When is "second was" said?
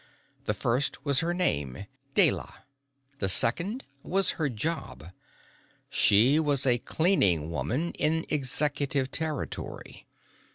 3.29-4.31